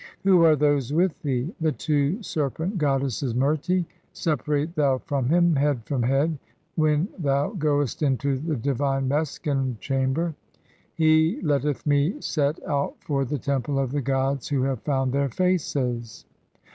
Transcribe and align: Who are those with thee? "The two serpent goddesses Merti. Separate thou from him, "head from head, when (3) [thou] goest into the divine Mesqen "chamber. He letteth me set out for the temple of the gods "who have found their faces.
Who 0.23 0.41
are 0.43 0.55
those 0.55 0.91
with 0.91 1.21
thee? 1.21 1.53
"The 1.61 1.71
two 1.71 2.23
serpent 2.23 2.79
goddesses 2.79 3.35
Merti. 3.35 3.85
Separate 4.13 4.73
thou 4.73 4.97
from 4.97 5.29
him, 5.29 5.55
"head 5.57 5.85
from 5.85 6.01
head, 6.01 6.39
when 6.73 7.05
(3) 7.17 7.17
[thou] 7.19 7.49
goest 7.51 8.01
into 8.01 8.39
the 8.39 8.55
divine 8.55 9.07
Mesqen 9.07 9.79
"chamber. 9.79 10.33
He 10.95 11.39
letteth 11.43 11.85
me 11.85 12.15
set 12.19 12.57
out 12.67 12.95
for 13.01 13.25
the 13.25 13.37
temple 13.37 13.77
of 13.77 13.91
the 13.91 14.01
gods 14.01 14.47
"who 14.47 14.63
have 14.63 14.81
found 14.81 15.13
their 15.13 15.29
faces. 15.29 16.25